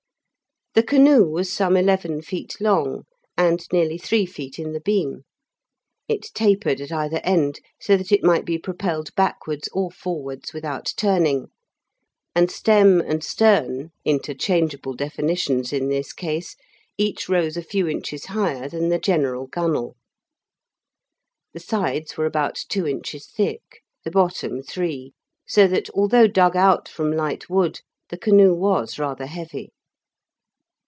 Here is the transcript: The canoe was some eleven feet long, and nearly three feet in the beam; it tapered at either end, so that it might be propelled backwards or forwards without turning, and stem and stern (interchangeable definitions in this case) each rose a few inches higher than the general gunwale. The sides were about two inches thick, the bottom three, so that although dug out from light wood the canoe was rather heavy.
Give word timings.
The 0.73 0.83
canoe 0.83 1.25
was 1.25 1.51
some 1.51 1.75
eleven 1.75 2.21
feet 2.21 2.55
long, 2.61 3.03
and 3.37 3.61
nearly 3.73 3.97
three 3.97 4.25
feet 4.25 4.57
in 4.57 4.71
the 4.71 4.79
beam; 4.79 5.23
it 6.07 6.27
tapered 6.33 6.79
at 6.79 6.93
either 6.93 7.19
end, 7.25 7.59
so 7.81 7.97
that 7.97 8.09
it 8.09 8.23
might 8.23 8.45
be 8.45 8.57
propelled 8.57 9.13
backwards 9.15 9.67
or 9.73 9.91
forwards 9.91 10.53
without 10.53 10.93
turning, 10.95 11.47
and 12.33 12.49
stem 12.49 13.01
and 13.01 13.21
stern 13.21 13.91
(interchangeable 14.05 14.93
definitions 14.93 15.73
in 15.73 15.89
this 15.89 16.13
case) 16.13 16.55
each 16.97 17.27
rose 17.27 17.57
a 17.57 17.61
few 17.63 17.89
inches 17.89 18.27
higher 18.27 18.69
than 18.69 18.87
the 18.87 18.97
general 18.97 19.47
gunwale. 19.47 19.97
The 21.51 21.59
sides 21.59 22.15
were 22.15 22.25
about 22.25 22.63
two 22.69 22.87
inches 22.87 23.27
thick, 23.27 23.83
the 24.05 24.11
bottom 24.11 24.63
three, 24.63 25.11
so 25.45 25.67
that 25.67 25.89
although 25.89 26.27
dug 26.27 26.55
out 26.55 26.87
from 26.87 27.11
light 27.11 27.49
wood 27.49 27.81
the 28.07 28.17
canoe 28.17 28.53
was 28.53 28.97
rather 28.97 29.25
heavy. 29.25 29.73